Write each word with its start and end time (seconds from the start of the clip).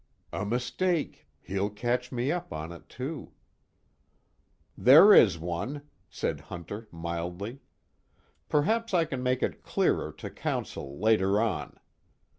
A 0.33 0.47
mistake; 0.47 1.27
he'll 1.41 1.69
catch 1.69 2.11
me 2.11 2.31
up 2.31 2.51
on 2.51 2.71
it 2.71 2.89
too. 2.89 3.33
"There 4.75 5.13
is 5.13 5.37
one," 5.37 5.83
said 6.09 6.39
Hunter 6.39 6.87
mildly. 6.91 7.59
"Perhaps 8.49 8.95
I 8.95 9.05
can 9.05 9.21
make 9.21 9.43
it 9.43 9.61
clearer 9.61 10.11
to 10.13 10.31
counsel 10.31 10.97
later 10.99 11.39
on. 11.39 11.79